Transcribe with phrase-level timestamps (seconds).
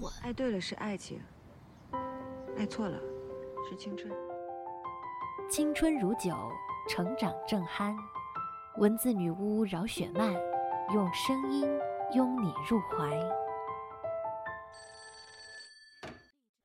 [0.00, 0.12] 蠢。
[0.22, 1.20] 爱对了是爱情，
[2.56, 2.98] 爱错了
[3.68, 4.12] 是青春。
[5.50, 6.34] 青春如酒，
[6.88, 7.94] 成长正酣。
[8.78, 10.34] 文字女巫饶雪漫，
[10.92, 11.68] 用声音
[12.12, 13.18] 拥你入怀。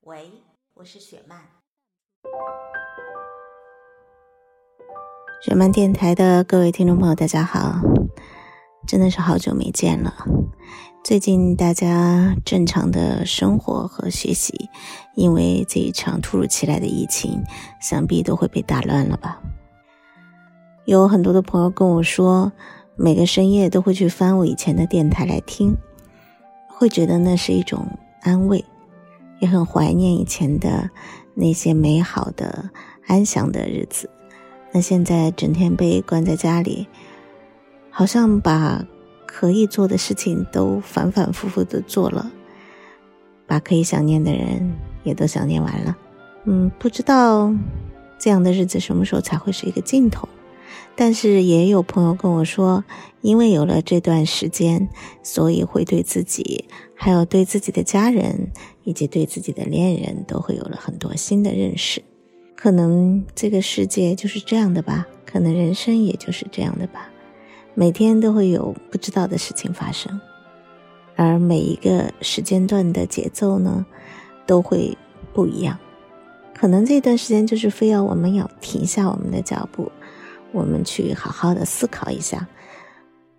[0.01, 0.31] 喂，
[0.73, 1.39] 我是雪漫。
[5.41, 7.75] 雪漫电台的各位听众朋友，大家好，
[8.87, 10.13] 真的是好久没见了。
[11.03, 14.69] 最近大家正常的生活和学习，
[15.15, 17.41] 因为这一场突如其来的疫情，
[17.79, 19.41] 想必都会被打乱了吧？
[20.85, 22.51] 有很多的朋友跟我说，
[22.95, 25.77] 每个深夜都会去翻我以前的电台来听，
[26.67, 27.87] 会觉得那是一种
[28.21, 28.65] 安慰，
[29.39, 30.89] 也很怀念以前的
[31.35, 32.69] 那些美好的、
[33.07, 34.09] 安详的日子。
[34.71, 36.87] 那现在整天被关在家里，
[37.99, 38.85] 好像把。
[39.31, 42.31] 可以做的事情都反反复复的做了，
[43.45, 45.95] 把可以想念的人也都想念完了。
[46.45, 47.53] 嗯，不知道
[48.17, 50.27] 这样的日子什么时候才会是一个尽头。
[50.95, 52.83] 但是也有朋友跟我说，
[53.21, 54.89] 因为有了这段时间，
[55.21, 58.51] 所以会对自己，还有对自己的家人，
[58.83, 62.01] 以及对自己的恋人都会有了很多新的认识。
[62.55, 67.09] 可能这个世界就是这样的吧，可能人生也就是这样的吧。
[67.79, 70.19] 每天都会有不知道的事情发生，
[71.15, 73.85] 而每一个时间段的节奏呢，
[74.45, 74.97] 都会
[75.31, 75.79] 不一样。
[76.53, 79.89] 可能这段时间就是非要我们要停下我们的脚步，
[80.51, 82.49] 我们去好好的思考一下。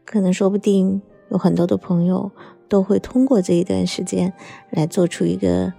[0.06, 2.32] 可能说不定有很多的朋友
[2.66, 4.32] 都会通过这一段时间
[4.70, 5.70] 来做出一个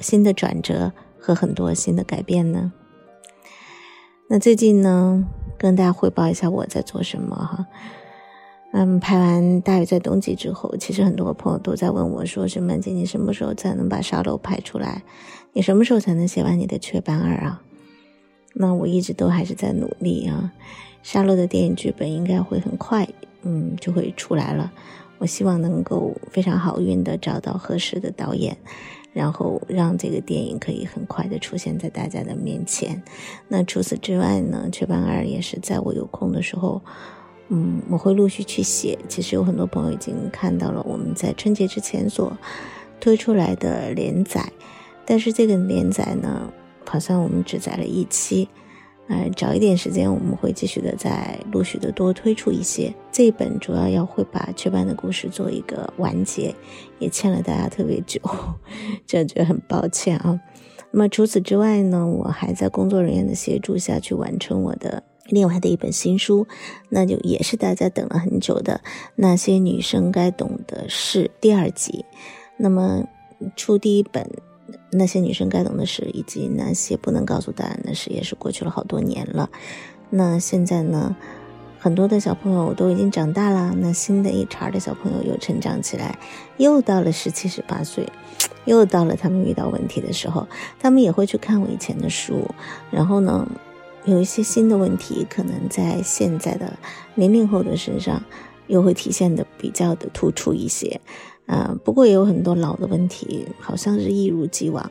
[0.00, 2.70] 新的转折和很多新的改变呢。
[4.28, 5.24] 那最近呢，
[5.56, 7.66] 跟大家汇报一下我在做什么哈。
[8.72, 15.02] 嗯，拍完《大鱼在冬季》之后，其实很多朋友都在问我，说：“什么姐，你什么时候才能把沙漏拍出来？
[15.52, 17.60] 你什么时候才能写完你的《雀斑二》啊？”
[18.54, 20.52] 那我一直都还是在努力啊。
[21.02, 23.08] 沙漏的电影剧本应该会很快，
[23.42, 24.72] 嗯，就会出来了。
[25.18, 28.56] 我希望能够非常好运的找到合适的导演，
[29.12, 33.02] 然后让这个电影可以很快的出现在大家的面前。
[33.48, 36.80] 那除此之外呢，《雀斑二》也是在我有空的时候。
[37.50, 38.98] 嗯，我会陆续去写。
[39.08, 42.36] 其实有很多朋友已经看到了我们在春节之前所
[42.98, 44.50] 推出来的连载，
[45.04, 46.52] 但是这个连载呢，
[46.86, 48.48] 好像我们只载了一期。
[49.08, 52.94] 呃，找一点时间，我们会继续的再陆续的多推出一些。
[53.10, 56.54] 这一本主要要会把雀斑的故事做一个完结，
[57.00, 58.20] 也欠了大家特别久，
[59.04, 60.40] 这觉得很抱歉啊。
[60.92, 65.02] 那么除此之外呢，我还在工作人员的协助下去完成我的。
[65.30, 66.46] 另外的一本新书，
[66.88, 68.80] 那就也是大家等了很久的
[69.14, 72.04] 《那些女生该懂的事》第二集。
[72.56, 73.04] 那么
[73.56, 74.22] 出第一本
[74.92, 79.48] 《那些女生该懂的事》，以及那些不能告诉答案的事，也是过去了好多年了。
[80.10, 81.16] 那现在呢，
[81.78, 86.18] 很多的小朋友都已经长大了，那新的一茬的小朋友又成长起来，
[86.58, 88.06] 又到了十七十八岁，
[88.64, 90.46] 又到了他们遇到问题的时候，
[90.78, 92.46] 他们也会去看我以前的书，
[92.90, 93.48] 然后呢。
[94.04, 96.72] 有一些新的问题，可能在现在的
[97.14, 98.22] 零零后的身上，
[98.66, 101.00] 又会体现的比较的突出一些，
[101.46, 104.90] 啊，不过也有很多老的问题，好像是一如既往，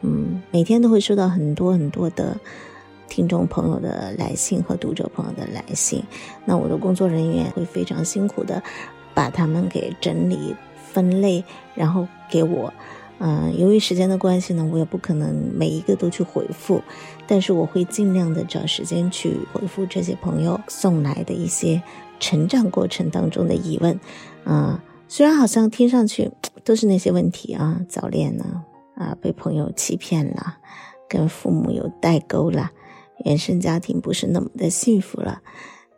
[0.00, 2.36] 嗯，每天都会收到很多很多的
[3.08, 6.02] 听众朋友的来信和读者朋友的来信，
[6.44, 8.60] 那我的工作人员会非常辛苦的
[9.14, 10.54] 把他们给整理
[10.90, 12.72] 分类，然后给我。
[13.24, 16.82] 嗯，由于时间的关系呢，我也不可能每一个都去回复，
[17.32, 21.82] 但是我会尽量的找时间去回复这些朋友送来的一些
[22.20, 23.98] 成长过程当中的疑问。
[24.44, 26.30] 啊，虽然好像听上去
[26.62, 28.62] 都是那些问题啊，早恋呢，
[28.96, 30.58] 啊，被朋友欺骗了，
[31.08, 32.70] 跟父母有代沟了，
[33.24, 35.40] 原生家庭不是那么的幸福了，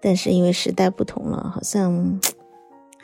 [0.01, 2.21] 但是因为时代不同了，好像。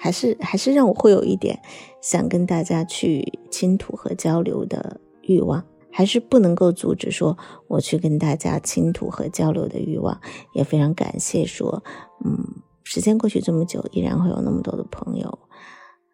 [0.03, 1.61] 还是还是让我会有一点
[2.01, 10.21] 想跟大家去倾吐和交流的欲望，还是不能够阻止说我去跟大家倾吐和交流的欲望。
[10.55, 11.83] 也非常感谢说，
[12.25, 15.39] 嗯，时间过去这么久，依然会有那么多的朋友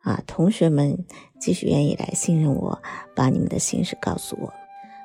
[0.02, 1.04] 啊，同学们
[1.40, 2.80] 继续愿意来信任我，
[3.14, 4.52] 把你们的心事告诉我。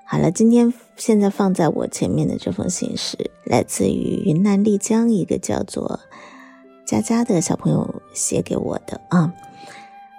[0.05, 6.01] 好了，今天现在放在我前面的这封信是来自于云南丽江一个叫做
[6.85, 9.33] 佳佳的小朋友写给我的啊。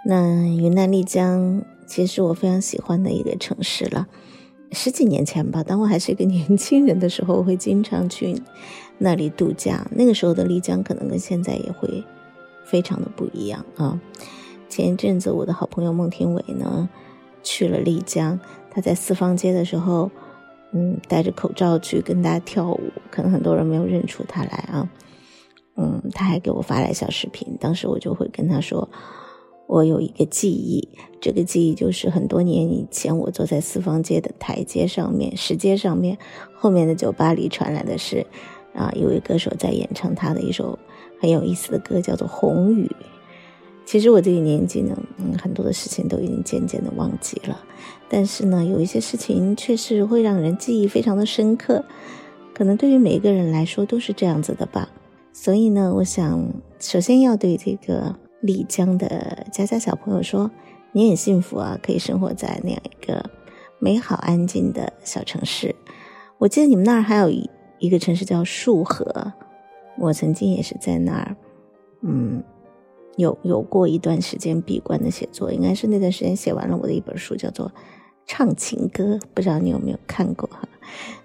[0.07, 4.09] 那云南丽江其实我非常喜欢的一个城市了。
[4.73, 8.41] 十几年前吧，当我还是一个年轻人的时候，我会经常去
[8.99, 9.87] 那里度假。
[9.91, 12.03] 那个时候的丽江可能跟现在也会
[12.65, 14.01] 非常的不一样啊。
[14.69, 16.89] 前一阵子，我的好朋友孟庭苇呢
[17.43, 18.41] 去了丽江。
[18.71, 20.11] 他在四方街的时候，
[20.73, 22.81] 嗯，戴着口罩去跟大家跳舞，
[23.11, 24.89] 可能很多人没有认出他来啊。
[25.77, 28.89] 嗯，他还给我发来小视频，当时我就会跟他说，
[29.67, 30.89] 我有一个记忆，
[31.21, 36.19] 这个记忆就是很多年以前，我坐在四方街的台阶上面，石阶上面，
[36.55, 38.27] 后面的酒吧里传来的是，
[38.75, 40.79] 啊，一位歌手在演唱他的一首
[41.21, 42.85] 很有意思的歌，叫做《红雨》。
[43.85, 47.59] 其实我这个年纪呢，嗯，很多的事情都已经渐渐的忘记了，
[48.09, 51.85] 但是呢，有一些事情确实会让人记忆非常的深刻，
[52.55, 54.89] 可能对于每一个人来说都是这样子的吧。
[55.33, 56.47] 所以呢，我想
[56.79, 60.51] 首先要对这个丽江的佳佳小朋友说，
[60.93, 63.31] 你很幸福啊，可以生活在那样一个
[63.79, 65.75] 美好安静的小城市。
[66.37, 67.49] 我记得你们那儿还有一
[67.79, 69.33] 一个城市叫束河，
[69.97, 71.37] 我曾经也是在那儿，
[72.03, 72.43] 嗯。
[73.19, 77.69] 有有过一段时间闭关的写作，应该是那段时间写完了我的一本书，叫做
[78.25, 80.67] 《唱情歌》，不知道你有没有看过哈？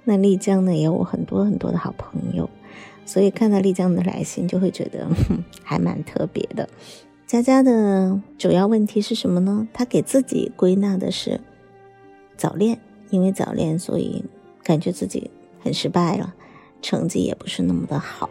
[0.03, 2.49] 那丽江呢也有我很多很多的好朋友，
[3.05, 5.07] 所以看到丽江的来信就会觉得
[5.63, 6.67] 还蛮特别的。
[7.27, 9.67] 佳佳的主要问题是什么呢？
[9.73, 11.41] 她给自己归纳的是
[12.37, 12.79] 早恋，
[13.09, 14.23] 因为早恋所以
[14.63, 15.29] 感觉自己
[15.61, 16.33] 很失败了，
[16.81, 18.29] 成绩也不是那么的好。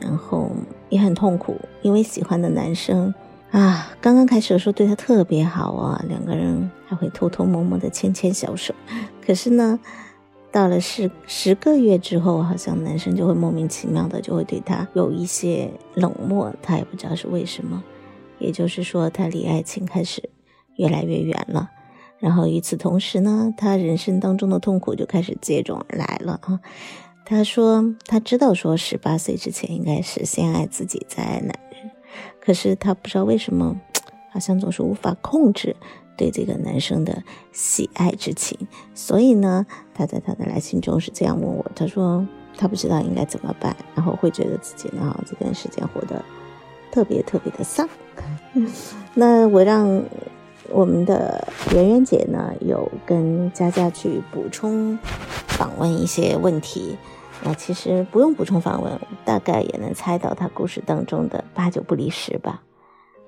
[0.00, 0.50] 然后
[0.88, 3.12] 也很痛苦，因为喜欢的男生
[3.50, 8.74] 啊，刚刚开始的时候对他特别好啊，两个人还会偷偷摸摸的牵牵小手。
[9.20, 9.78] 可是呢，
[10.50, 17.84] 到了十十个月之后，好像男生就会莫名其妙的就会对他有一些冷漠，他也不知道是为什么。
[18.38, 20.30] 也就是说，他离爱情开始
[20.76, 21.70] 越来越远了。
[22.18, 26.60] 然后与此同时呢，他人生当中的痛苦就开始接踵而来了啊。
[27.24, 31.90] 他说：“他知道，说十八岁之前应该是先爱自己，再爱男人。
[32.40, 33.78] 可是他不知道为什么，
[34.32, 35.76] 好像总是无法控制
[36.16, 38.58] 对这个男生的喜爱之情。
[38.94, 42.26] 所以呢，他在他的来信中是这样问我：他说
[42.56, 46.24] 他不知道应该怎么办，然后会觉得自己呢这段时间活得
[46.90, 47.88] 特别特别的丧。
[49.14, 50.02] 那我让
[50.70, 54.98] 我们的圆圆姐呢，有跟佳佳去补充
[55.46, 56.96] 访问一些问题。”
[57.44, 62.62] 那其实不用补充访问，大概也能猜到她故事当中的八九不离十吧。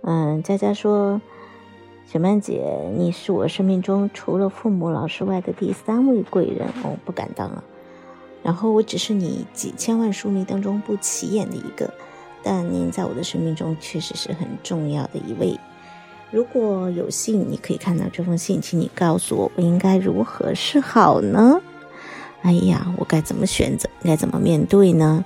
[0.03, 1.21] 嗯，佳佳说
[2.11, 7.63] ：“雪曼姐，你是我生命中除了父母、老师外的第三位贵人，我不敢当啊。
[8.43, 11.93] 然后我只是你几千万书迷当中不起眼的一个，
[12.43, 15.59] 但您在我的生命中确实是很重要的一位。
[16.31, 21.61] 如果有幸你可以看到这封信，请你告诉我，我应该如何是好呢？”
[22.43, 23.89] 哎呀，我该怎么选择？
[24.03, 25.25] 该怎么面对呢？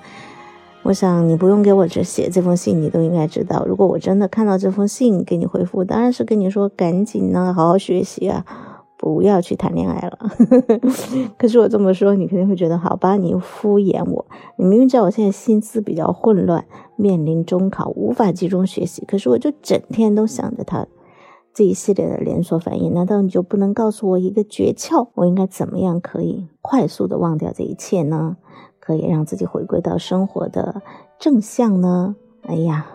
[0.83, 3.65] 我想你不用给我这写这封信，你都应该知道。
[3.67, 8.45] 如果我真的看到这封信给你回复，当然是跟你说赶紧呢，好好学习啊，
[9.05, 10.19] 不要去谈恋爱了。
[11.37, 13.19] 可是我这么说，你肯定会觉得好吧？
[13.19, 14.25] 你敷衍我。
[14.57, 16.65] 你明明知道我现在心思比较混乱，
[16.97, 20.87] 面临中考，无法集中学习，可是我就整天都想着他。
[21.53, 25.09] 这一系列的连锁反应，难道你就不能告诉我一个诀窍？
[25.15, 28.39] 我应该怎么样可以快速的忘掉这一切呢？
[28.81, 30.83] 可以让自己回归到生活的
[31.19, 32.17] 正向呢？
[32.43, 32.87] 哎呀，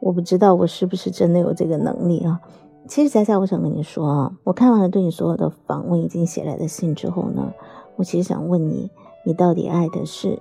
[0.00, 2.40] 我不知道我是不是真的有这个能力啊！
[2.86, 7.52] 其实佳佳，我想跟你说啊，我看完了对你所有的访问以及写来的信之后呢，
[7.96, 8.90] 我其实想问你，
[9.24, 10.40] 你到底爱的是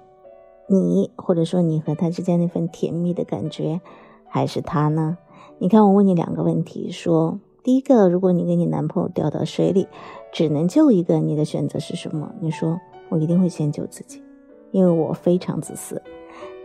[0.67, 3.81] 你，或者说你和他之间那份甜蜜的感觉，
[4.27, 5.17] 还是他呢？
[5.59, 7.39] 你看，我问你两个问题，说。
[7.63, 9.87] 第一个，如果你跟你男朋友掉到水里，
[10.33, 12.29] 只能救一个，你的选择是什么？
[12.41, 14.21] 你说我一定会先救自己，
[14.71, 16.01] 因为我非常自私。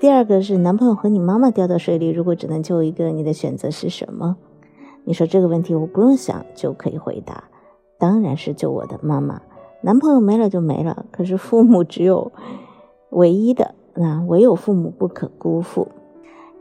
[0.01, 4.37] 第二个是男朋友和你妈妈掉到水里，如果只能救一个，你的选择是什么？
[5.09, 7.45] 你说这个问题我不用想就可以回答，
[7.99, 9.41] 当然是救我的妈妈。
[9.81, 12.31] 男朋友没了就没了，可是父母只有
[13.09, 15.89] 唯一的，那唯有父母不可辜负。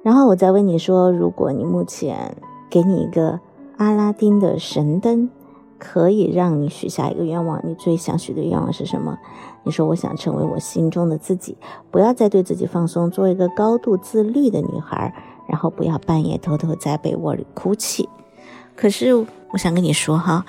[0.02, 2.38] 然后我再问你说，如果你目前
[2.70, 3.42] 给你一个。
[3.76, 5.30] 阿拉丁的神灯
[5.78, 9.16] 可以让你许下一个愿望，你最想许的愿望是什么？
[9.62, 11.56] 你说我想成为我心中的自己，
[11.92, 15.14] 不要再对自己放松，做一个高度自律的女孩，
[15.48, 18.10] 然后不要半夜偷偷在被窝里哭泣。
[18.78, 20.46] 可是我想跟你说哈，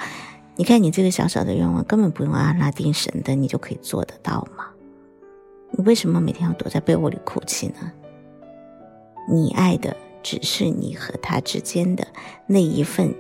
[0.54, 4.66] 你看你这个小小的愿望，根本不用阿拉丁神灯，你就可以做得到吗？
[5.70, 7.90] 你为什么每天要躲在被窝里哭泣呢？
[9.28, 12.06] 你爱的只是你和他之间的
[12.46, 13.14] 那一份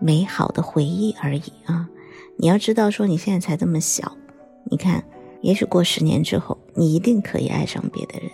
[0.00, 1.88] 美好的回忆而已啊！
[2.36, 4.16] 你要知道，说你现在才这么小，
[4.64, 5.04] 你看，
[5.40, 8.30] 也许过十年之后，你一定可以爱上别的人。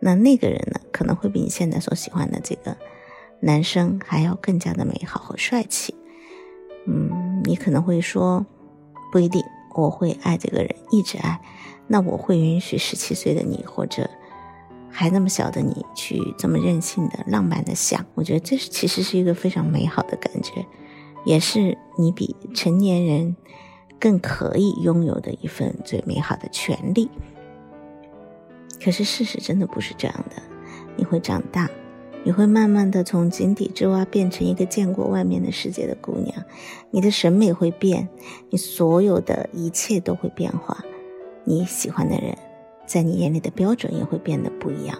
[0.00, 2.76] 那那个人呢，可能会比你现在所喜欢的这个
[3.42, 5.94] 男生还要更加的美好和帅气。
[6.86, 8.46] 嗯，你可能会说，
[9.10, 9.44] 不一定，
[9.74, 11.40] 我会爱这个人，一直爱。
[11.88, 14.08] 那我会允许十七岁的你，或者
[14.88, 18.06] 还那么小的你，去这么任性的、浪漫的想。
[18.14, 20.64] 我觉得这是其实是一个非常美好的感觉，
[21.24, 23.36] 也是你比成年人
[23.98, 27.10] 更可以拥有的一份最美好的权利。
[28.82, 30.42] 可是事实真的不是这样的，
[30.96, 31.68] 你会长大，
[32.24, 36.44] 你会慢慢的从井底之蛙变成一个见过外面的世界的姑娘，
[36.90, 38.08] 你的审美会变，
[38.50, 40.84] 你所有的一切都会变化。
[41.44, 42.38] 你喜欢的人，
[42.86, 44.96] 在你眼里的标准也会变得不一样。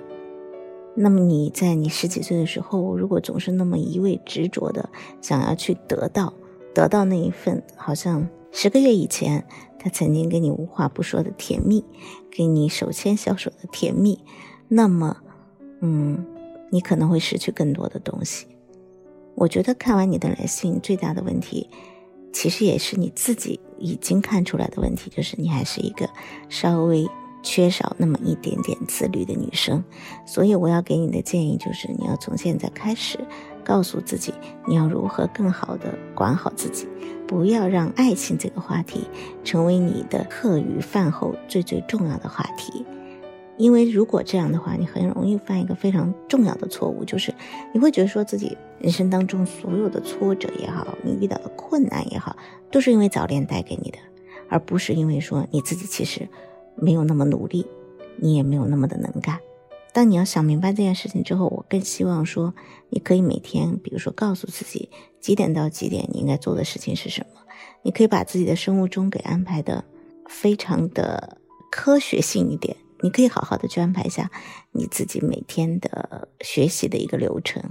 [0.95, 6.35] 那么你在你十几岁的时候，如果总是那么一味执着的想要去得到，
[6.75, 9.47] 得到那一份好像十个月以前
[9.79, 11.85] 他曾经跟你无话不说的甜蜜，
[12.31, 14.19] 给你手牵小手的甜蜜，
[14.69, 15.19] 那么，
[15.81, 16.27] 嗯，
[16.73, 18.47] 你可能会失去更多的东西。
[19.35, 21.69] 我觉得看完你的来信，最大的问题。
[22.33, 26.09] 其实也是你自己已经看出来的问题，就是你还是一个
[26.49, 27.07] 稍微
[27.43, 29.85] 缺少那么一点点自律的女生。
[30.27, 33.19] 所以我要给你的建议就是，你要从现在开始
[33.63, 34.33] 告诉自己，
[34.67, 36.89] 你要如何更好的管好自己，
[37.29, 39.07] 不要让爱情这个话题
[39.45, 42.87] 成为你的课余饭后最最重要的话题。
[43.63, 47.33] 因为如果这样的话，你很容易犯一个非常重要的错误，就是
[47.73, 52.37] 你会觉得说自己人生当中所有的挫折也好，你遇到的困难也好，
[52.73, 53.99] 都是因为早恋带给你的，
[54.49, 56.29] 而不是因为说你自己其实
[56.75, 57.65] 没有那么努力，
[58.17, 59.39] 你也没有那么的能干。
[59.93, 62.53] 当你要想明白这件事情之后，我更希望说
[62.89, 64.91] 你可以每天，比如说告诉自己
[65.21, 67.41] 几点到几点你应该做的事情是什么，
[67.83, 69.85] 你可以把自己的生物钟给安排的
[70.27, 71.39] 非常的
[71.71, 72.77] 科学性一点。
[73.03, 74.31] 你可以好好的去安排一下
[74.71, 77.63] 你自己每天的学习的一个流程，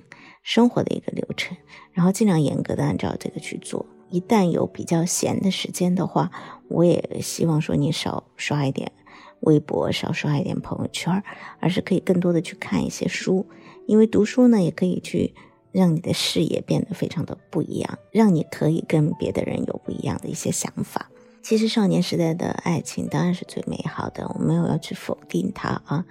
[0.44, 1.58] 生活的一个流程，
[1.94, 3.86] 然后尽量严格的按照这个去做。
[4.10, 6.30] 一旦有比较闲的时间的话，
[6.68, 8.92] 我也希望说你少刷一点
[9.40, 11.24] 微博，少刷一点朋友圈，
[11.62, 13.48] 而是可以更多的去看一些书，
[13.88, 15.34] 因为读书呢也可以去
[15.72, 21.10] 让你的视野变得非常的不一样，让你可以跟别的人有不一样的一些想法。
[21.44, 26.06] 其实少年时代的爱情当然是最美好的，我没有要去否定它啊。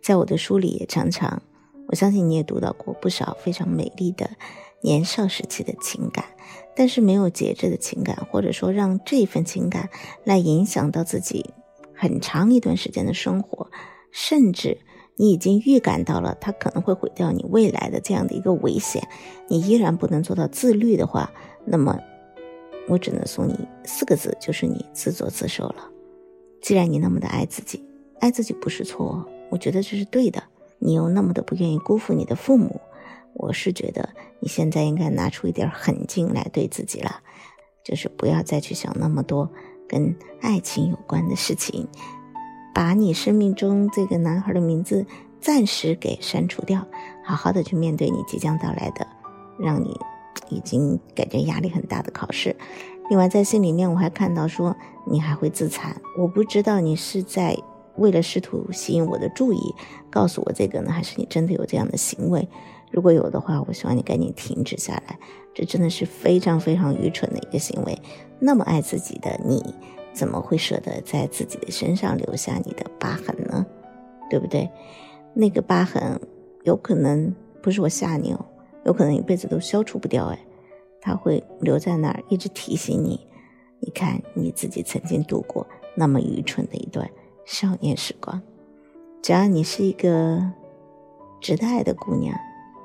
[0.00, 1.42] 在我的书里也常常，
[1.88, 4.30] 我相信你也读到过不少非常美丽的
[4.82, 6.24] 年少时期的情感，
[6.76, 9.90] 但是没有节制的情感，或者说让这份情感
[10.24, 11.50] 来影响到自己
[11.94, 13.68] 很长一段时间的生活，
[14.12, 14.78] 甚至
[15.16, 19.08] 你已经预感到了它可能会毁掉你未来的这样的一个危险，
[19.48, 21.32] 你依然不能做到自律的话，
[21.66, 21.98] 那么。
[22.88, 25.90] 我只能送你四个字，就是你自作自受了。
[26.62, 27.84] 既然你那么的爱自己，
[28.20, 30.42] 爱自己不是错，我觉得这是对的。
[30.78, 32.80] 你又那么的不愿意辜负你的父母，
[33.34, 34.08] 我是觉得
[34.40, 37.20] 你现在应该拿出一点狠劲来对自己了，
[37.82, 39.50] 就是不要再去想那么多
[39.88, 41.88] 跟爱情有关的事情，
[42.74, 45.06] 把你生命中这个男孩的名字
[45.40, 46.86] 暂时给删除掉，
[47.24, 49.06] 好好的去面对你即将到来的，
[49.58, 49.98] 让你。
[50.48, 52.54] 已经感觉压力很大的考试，
[53.08, 54.74] 另外在信里面我还看到说
[55.06, 57.56] 你还会自残，我不知道你是在
[57.96, 59.58] 为了试图吸引我的注意
[60.10, 62.48] 告诉我这个呢，还是你真的有这样的行为？
[62.90, 65.18] 如果有的话，我希望你赶紧停止下来，
[65.54, 67.98] 这真的是非常非常愚蠢的一个行为。
[68.38, 69.62] 那么爱自己的你，
[70.12, 73.66] 怎么会舍得在自己的身上留下你的疤痕呢？
[74.30, 74.70] 对不对？
[75.34, 76.20] 那个疤痕
[76.62, 78.46] 有可能不是我吓你哦。
[78.86, 80.38] 有可能一辈子都消除不掉，哎，
[81.00, 83.26] 他会留在那儿，一直提醒你。
[83.80, 85.66] 你看你自己曾经度过
[85.96, 87.10] 那么愚蠢的一段
[87.44, 88.40] 少年时光。
[89.22, 90.52] 只要你是一个
[91.40, 92.32] 值得爱的姑娘，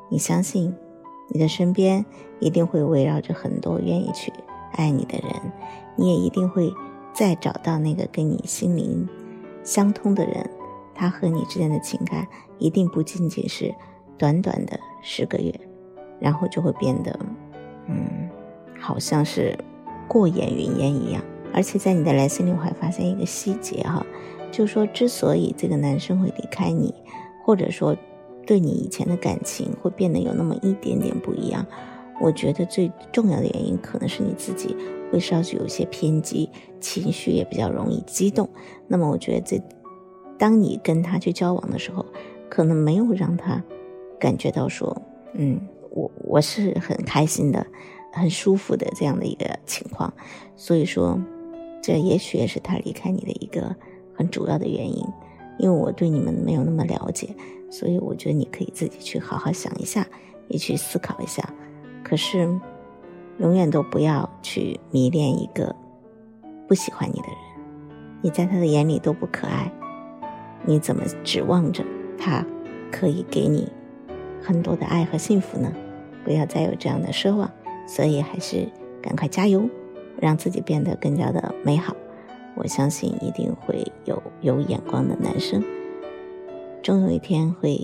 [0.09, 0.73] 你相信
[1.29, 2.03] 你的身边
[2.39, 4.33] 一定会围绕着很多愿意去
[4.73, 5.51] 爱你的人，
[5.95, 6.73] 你也一定会
[7.13, 9.07] 再找到那个跟你心灵
[9.63, 10.49] 相通的人。
[10.95, 12.27] 他和你之间的情感
[12.57, 13.73] 一定不仅仅是
[14.17, 15.53] 短短的十个月。
[16.21, 17.19] 然后就会变得，
[17.87, 18.29] 嗯，
[18.79, 19.57] 好像是
[20.07, 21.21] 过眼云烟一样。
[21.53, 24.05] 而且在你的来信里，我还发现一个细节哈，
[24.51, 26.93] 就说，之所以这个男生会离开你，
[27.43, 27.93] 或者说
[28.45, 31.65] 对你以前的感情会变得有那么一点点不一样，
[32.21, 34.77] 我觉得最重要的原因可能是你自己
[35.11, 36.49] 会稍许有些偏激，
[36.79, 38.47] 情绪也比较容易激动。
[38.87, 39.61] 那么我觉得这，
[40.37, 42.05] 当你跟他去交往的时候，
[42.49, 43.61] 可能没有让他
[44.17, 45.01] 感觉到说，
[45.33, 45.59] 嗯，
[45.91, 47.65] 我我是很开心的，
[48.11, 50.11] 很舒服的这样的一个情况。
[50.55, 51.19] 所以说，
[51.81, 53.75] 这也许也是他离开你的一个
[54.15, 55.05] 很主要的原因。
[55.59, 57.35] 因为我对你们没有那么了解，
[57.69, 60.07] 所以我觉得你可以自己去好好想一下，
[60.47, 61.53] 也去思考一下。
[62.03, 62.47] 可是，
[63.37, 65.75] 永远都不要去迷恋一个
[66.67, 67.37] 不喜欢你的人，
[68.23, 69.71] 你在他的眼里都不可爱，
[70.65, 71.83] 你怎么指望着
[72.17, 72.43] 他
[72.91, 73.71] 可以给你
[74.41, 75.71] 很多的爱和幸福呢？
[76.23, 77.51] 不要再有这样的奢望，
[77.87, 78.67] 所以还是
[79.01, 79.69] 赶快加油，
[80.19, 81.95] 让自己变得更加的美好。
[82.55, 85.63] 我相信一定会有有眼光的男生，
[86.83, 87.79] 终有一天会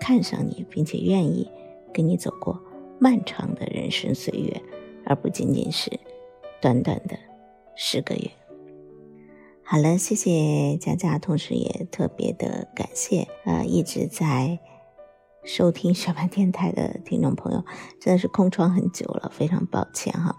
[0.00, 1.50] 看上你，并且愿意
[1.92, 2.62] 跟你走过
[2.98, 4.62] 漫长的人生岁月，
[5.04, 5.90] 而不仅仅是
[6.60, 7.18] 短短的
[7.74, 8.30] 十个月。
[9.62, 14.60] 好了，谢谢佳佳，同时也特别的感谢呃一直在
[15.46, 17.64] 收听雪漫电台的听众朋友，
[17.98, 20.36] 真的是空窗很久了，非常抱歉哈。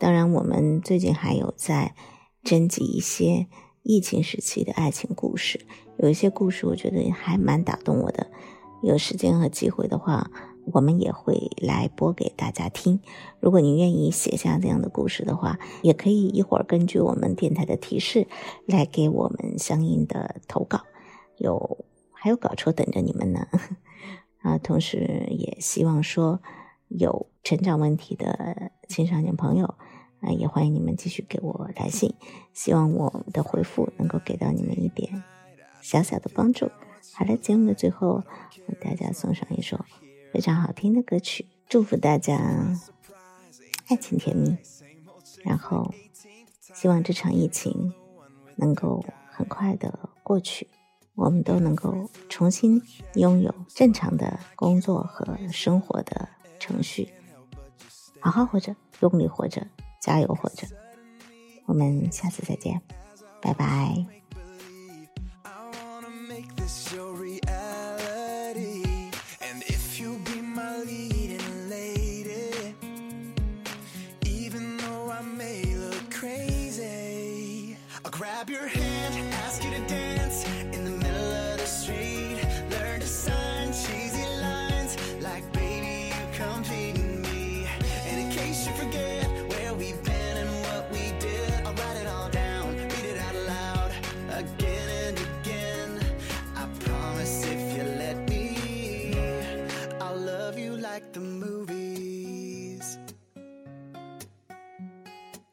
[0.00, 1.94] 当然，我们最近还有在。
[2.44, 3.48] 征集一些
[3.82, 5.66] 疫情时期的爱情故事，
[5.98, 8.30] 有一些故事我觉得还蛮打动我的。
[8.82, 10.30] 有时间和机会的话，
[10.72, 13.00] 我们也会来播给大家听。
[13.40, 18.28] 如果您愿意写下这样的故事的话，也可以一会儿根据我们电台的提示
[18.64, 20.82] 来给我们相应的投稿。
[21.36, 23.46] 有还有稿酬等着你们呢。
[24.48, 26.40] 啊，同时也希望说
[26.88, 29.74] 有成长问题的青少年朋友。
[30.20, 32.12] 啊，也欢迎你们继续给我来信，
[32.52, 35.22] 希望我的回复能够给到你们一点
[35.80, 36.68] 小小的帮助。
[37.14, 38.24] 好了，节目的最后，
[38.66, 39.84] 为大家送上一首
[40.32, 42.36] 非常好听的歌曲，祝福大家
[43.86, 44.56] 爱情甜蜜。
[45.44, 45.94] 然后，
[46.74, 47.92] 希望这场疫情
[48.56, 50.66] 能够很快的过去，
[51.18, 52.80] 我们都能够重新
[53.14, 56.28] 拥有正常的工作和生活的
[56.60, 57.12] 程序，
[58.20, 59.66] 好好活着，用力活着。
[60.00, 60.68] 加油，活着！
[61.66, 62.80] 我们下次再见，
[63.42, 64.06] 拜拜。
[100.98, 102.98] like the movies.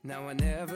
[0.03, 0.74] Now I never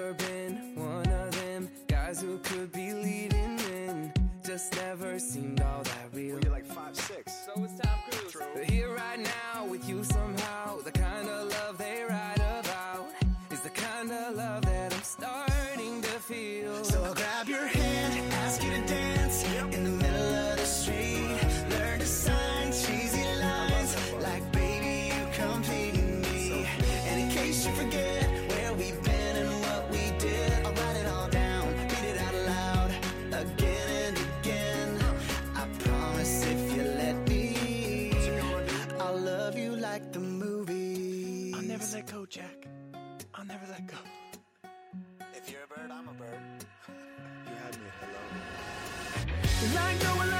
[49.62, 50.39] Like no one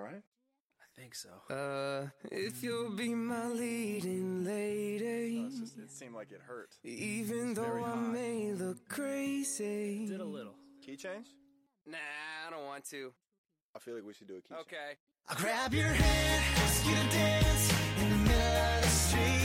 [0.00, 0.22] Dude, you alright?
[0.80, 1.28] I think so.
[1.54, 5.40] Uh, if you'll be my leading lady.
[5.40, 6.74] No, just, it seemed like it hurt.
[6.84, 8.12] Even It's though very I hot.
[8.12, 10.06] may look crazy.
[10.08, 10.54] Did a little.
[10.84, 11.28] Key change?
[11.86, 11.96] Nah,
[12.46, 13.12] I don't want to.
[13.74, 14.60] I feel like we should do a key change.
[14.62, 14.96] Okay.
[15.28, 19.39] I'll grab your hand, ask you to dance in the middle of the street.